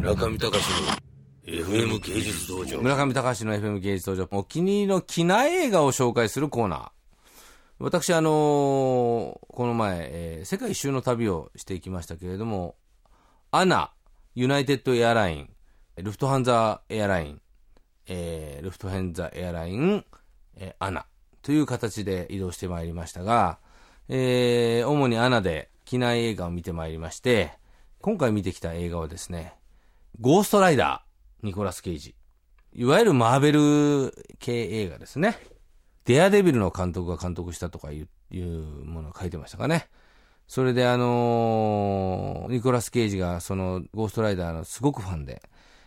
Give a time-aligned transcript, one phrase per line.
[0.00, 0.56] 村上隆の
[1.44, 2.80] FM 芸術道場。
[2.80, 4.28] 村上隆の FM 芸術道場。
[4.30, 6.88] お気に入りの機内映画を紹介するコーナー。
[7.80, 12.76] 私、あのーこの前、えー世界一周の旅をしていきましたけれども、
[13.50, 13.90] ANA、
[14.34, 15.50] ユナイテッドエアライン、
[15.96, 17.42] ルフトハンザエアライン、
[18.08, 20.02] えールフトハンザエアライン、
[20.56, 21.04] えー ANA
[21.42, 23.58] という形で移動してまいりましたが、
[24.08, 27.52] えー主に ANA で機内映画を見てまいりまして、
[28.00, 29.59] 今回見てきた映画はですね、
[30.18, 32.14] ゴーストライダー、ニコラス・ケイジ。
[32.74, 35.38] いわゆるマーベル系映画ですね。
[36.04, 39.88] デアデビルの監督が監督したとかいういうものを書いてましたかね。
[40.46, 45.42] それであのーニコラス・ケイジがそのゴーストライダーのすごくファンで、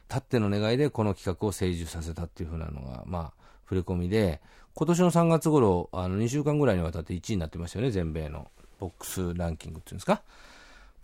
[0.08, 4.42] たっての願いでこの企画を成就させたっていう風なのが、まあ、触れ込みで、
[4.74, 8.50] 今年の3月頃、あの、2週間ぐらいにわたって1位になってましたよね、全米の
[8.80, 10.24] ボックスランキングっていうんですか。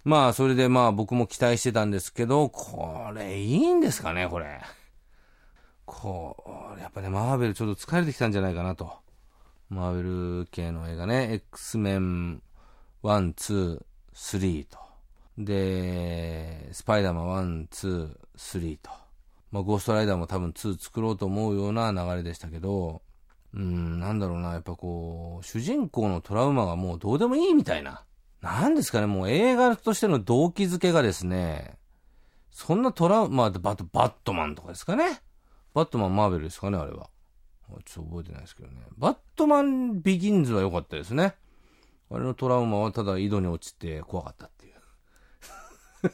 [0.03, 4.61] まあ、それでまあ僕も期待してたんですけど、これいいんですかね、これ。
[5.85, 8.91] こう、やっぱね、マーベルちょっと疲れてきたんじゃないかなと。
[9.69, 12.41] マーベル系の映画ね、X メン
[13.03, 13.81] 1、2、
[14.13, 14.77] 3と。
[15.37, 18.91] で、スパイダーマン1、2、3と。
[19.51, 23.01] まあ、ゴーストライダーも多分2作ろうと思うような流れでしたけど、
[23.53, 28.03] うん、なんだろうな、やっぱこう、主人公のトラウマがもうどうでもいいみたいな。
[28.41, 31.77] なんですかね、もう映画としての動機づけがですね、
[32.51, 35.21] そんなトラウマ、バッバットマンとかですかね。
[35.73, 37.09] バットマンマーベルですかね、あれは。
[37.85, 38.75] ちょっと覚えてないですけどね。
[38.97, 41.35] バットマンビギンズは良かったですね。
[42.11, 44.73] あれのトラウマはただ井戸に落ちて怖かったっていう。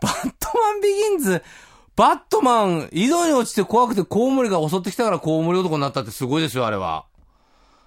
[0.00, 1.42] バットマンビギンズ、
[1.96, 7.06] バットマン、井戸に落ちて怖くてコウモリが襲ってきたからコウモリ男になったってすごいですよ、あれは。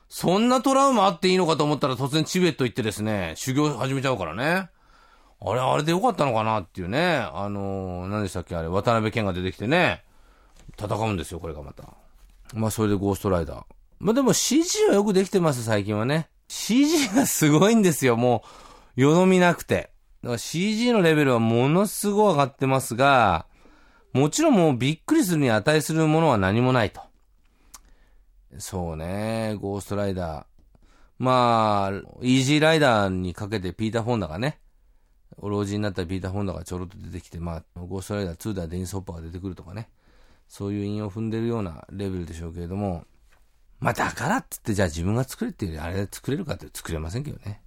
[0.10, 4.70] そんなトラウマあっていいのかと思ったら突然チベット行ってですね、修行始めちゃうからね。
[5.42, 7.28] あれ、あれでよかったのかなっていうね。
[7.34, 10.04] あのー、何でしたっけあれ、渡辺謙が出てきてね、
[10.80, 11.90] 戦うんですよ、これがまた。
[12.54, 13.64] まあ、それでゴーストライダー。
[14.00, 16.30] まあでも CG はよくできてます、最近はね。
[16.48, 18.44] CG がすごいんですよ、も
[18.98, 19.92] う、よどみなくて。
[20.22, 23.46] だから CG のレベルはものすごい上がってますが、
[24.14, 27.02] もちろんもうびっくりするに値するものは何もないと。
[28.58, 30.46] そうね、ゴーストライダー。
[31.20, 31.90] まあ、
[32.22, 34.60] イージーライダーにかけてピーター・フォンダがね、
[35.38, 39.90] お老人になったピーター・フォンダがちょろっと出てきて、まあ、ゴーストライダー2ではデニス・ホッパーが出てくるとかね。
[40.48, 43.06] そういう韻を踏んでるようなレベルでしょうけれども、
[43.80, 47.62] まあだからっつってじゃあ自分が作れっていうよりあれ作れるかって作れませんけどね。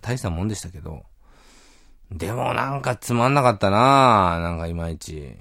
[0.00, 1.04] 大したもんでしたけど。
[2.10, 5.36] でもなんかつまんなかったななんかいまいち。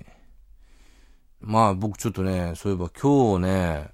[1.42, 3.90] まあ僕ちょっとね、そういえば今日ね、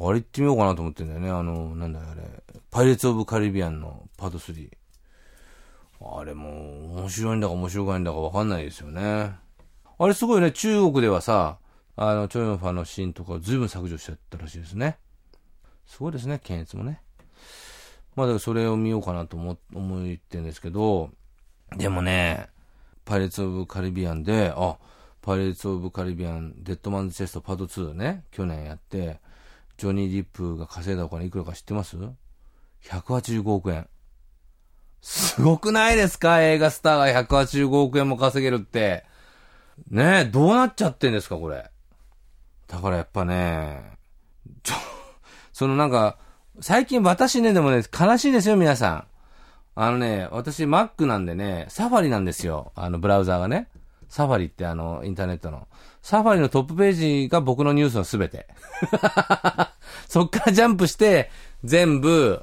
[0.00, 1.30] あれ行ってみようかなと思ってんだよね。
[1.30, 2.22] あの、なんだあれ。
[2.70, 4.70] パイレーツ・オブ・カリビアンのパート3。
[6.00, 9.32] あれも面白いんだか面白くないんだかわかんないですよね。
[9.98, 11.58] あれすごいね、中国ではさ、
[11.96, 14.98] あの、チョヨンファのシーンとかずいぶん削除しちゃったらしいですね。
[15.86, 17.00] すごいですね、検閲もね。
[18.16, 21.10] まあだからそれを見ようかなと思、思ってんですけど、
[21.76, 22.48] でもね、
[23.04, 24.76] パイレーツ・オブ・カリビアンで、あ、
[25.22, 29.20] パイレーツ・オブ・カリビアン、デッドマンズ・チェストパート2ね、去年やって、
[29.76, 31.96] ジョニー・ディップが稼いだお金いくらか知ってます
[32.84, 33.88] ?185 億円。
[35.00, 36.40] すごくないですか？
[36.42, 39.04] 映画スターが185億円も稼げるって。
[39.90, 41.68] ねえ、どうなっちゃってんですかこれ。
[42.68, 43.82] だからやっぱね、
[44.62, 44.74] ちょ、
[45.52, 46.16] そのなんか、
[46.60, 49.06] 最近私ね、でもね、悲しいですよ、皆さん。
[49.74, 52.72] あのね、私 Mac なんでね、サファリなんですよ。
[52.76, 53.68] あの、ブラウザーがね。
[54.14, 55.66] サファリってあの、インターネットの。
[56.00, 56.92] サファリのトップペー
[57.24, 58.46] ジが僕のニュースのすべて。
[60.06, 61.32] そっからジャンプして、
[61.64, 62.40] 全部、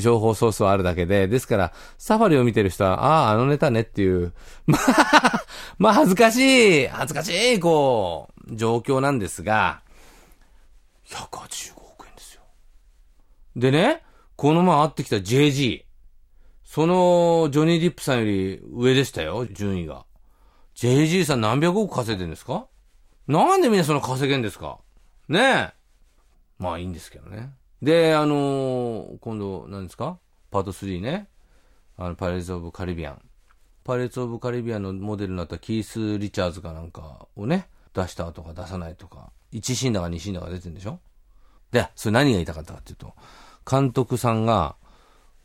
[0.00, 4.34] 情報ソースはあるだけで、ですから、サファリを見てる人は、ああ、あのネタねっていう、
[4.68, 5.44] まあ、
[5.78, 9.80] まあ恥ずかしい、恥ずかしい、こう、状況なんですが、
[11.06, 12.42] 185億円ですよ。
[13.56, 14.02] でね、
[14.36, 15.84] この前会ってきた JG、
[16.64, 20.04] その、ジョニー・ディップさんより上でしたよ、順位が。
[20.84, 22.66] JG さん何百億稼いでんですか？
[23.26, 24.80] なんでみんなその稼げんですか？
[25.30, 25.72] ねえ。
[26.58, 27.54] まあいいんですけどね。
[27.80, 30.18] で、あのー今度、何ですか？
[30.50, 31.26] パート3ね。
[31.96, 33.22] あの、パレーツ・オブ・カリビアン。
[33.82, 41.00] パレーツ・オブ・カリビアンのモデルになったキース・リチャーズかなんかをね、出したとか出さないとか、1シーンだか2シーンだか出てるんでしょ？
[41.70, 43.14] で、それ何が言いたかったかっていうと、
[43.70, 44.76] 監督さんが、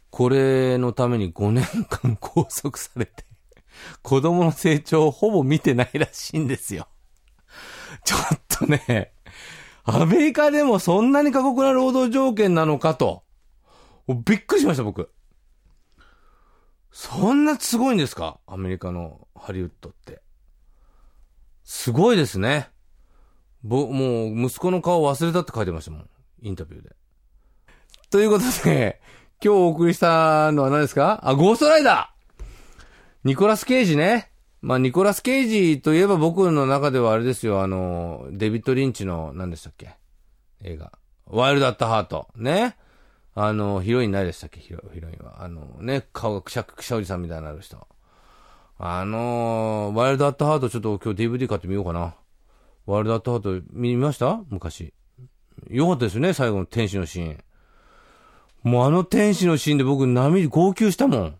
[0.10, 3.24] これのために5年間拘束されて、
[4.02, 6.88] 子供の成長をほぼ見てないらしいんですよ。
[8.06, 9.14] ちょっとね、
[9.84, 13.24] アメリカでもそんなに過酷な労働条件なのかと。
[14.26, 15.12] びっくりしました、僕。
[16.92, 18.40] そんなすごいんですか？
[18.48, 20.22] アメリカのハリウッドって。
[21.64, 22.70] すごいですね。
[23.64, 26.10] ぼ、もう、息子の顔忘れたって書いてましたもん。
[26.42, 26.96] インタビューで。
[28.10, 29.02] ということで、
[29.44, 31.20] 今日お送りしたのは何ですか？
[31.24, 32.19] あ、ゴーストライダー
[33.26, 34.32] ニコラス・ケイジね。
[34.62, 39.96] まあ、ニコラス・ケイジといえば僕の中ではあれですよ、あの、デビッド・リンチの、何でしたっけ？
[40.64, 40.94] 映画。
[41.26, 42.30] ワイルド・アット・ハート。
[42.38, 42.78] ね。
[43.36, 44.62] あの、ヒロインないでしたっけ？
[44.62, 45.44] ヒロヒロインは。
[45.44, 47.88] あの、ね、顔がくしゃくしゃおじさんみたいになる人。
[48.78, 52.16] あのワイルド・アット・ハートちょっと今日 DVD 買ってみようかな。
[52.86, 54.42] ワイルド・アット・ハート見ました？
[54.50, 54.94] 昔。
[55.70, 57.44] よかったですね、最後の天使のシーン。
[58.64, 61.36] もうあの天使のシーンで僕涙、号泣したもん。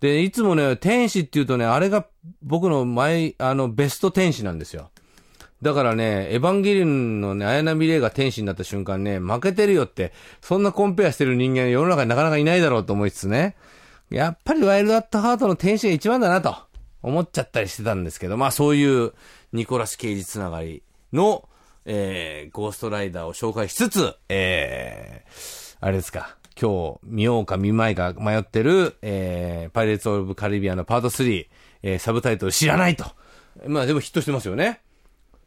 [0.00, 2.06] で、いつもね、天使って言うとね、あれが
[2.42, 4.90] 僕の前、あの、ベスト天使なんですよ。
[5.62, 13.56] だからね、エヴァンゲリオンのね、綾波レイが天使になった瞬間ね、負けてるよって、そんなコンペアしてる人間世の中になかなかいないだろうと思いつつね、
[14.08, 16.56] やっぱりワイルドアットハートの天使が一番だなと
[17.02, 19.12] 思っちゃったりしてたんですけど、まあそういう
[19.52, 20.82] ニコラス・ケイジつながり
[21.12, 21.46] の、
[21.84, 31.46] えー、ゴーストライダーを紹介しつつ、えー、あれですか、今日見ようか見まいか迷ってる、えー、パイレーツ・オブ・カリビアのパート3、
[31.82, 33.06] えー、サブタイトル知らないと。
[33.66, 34.82] まあでもヒットしてますよね。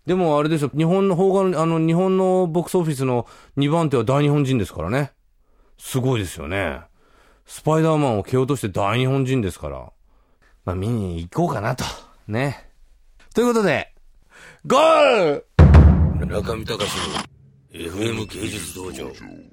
[0.08, 3.28] でもあれですよ、日本の方が、あの、日本のボックスオフィスの
[3.58, 5.12] 2番手は大日本人ですからね。
[5.78, 6.82] すごいですよね。
[7.46, 9.92] スパイダーマンを蹴落として大日本人ですから。
[10.66, 11.86] まあ見に行こうかなと。
[12.28, 12.70] ね。
[13.36, 13.94] ということで、
[14.66, 15.42] ゴー
[16.20, 17.16] ル中見隆の
[17.72, 19.53] FM 芸術道場。